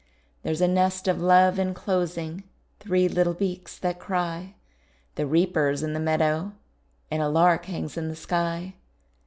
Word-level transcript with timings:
There's 0.41 0.61
a 0.61 0.67
nest 0.67 1.07
of 1.07 1.21
love 1.21 1.59
enclosing 1.59 2.43
Three 2.79 3.07
little 3.07 3.35
beaks 3.35 3.77
that 3.77 3.99
cry; 3.99 4.55
The 5.13 5.27
reapers 5.27 5.83
in 5.83 5.93
the 5.93 5.99
meadow 5.99 6.53
And 7.11 7.21
a 7.21 7.29
lark 7.29 7.65
hangs 7.67 7.97
in 7.97 8.07
the 8.09 8.15
sky. 8.15 8.73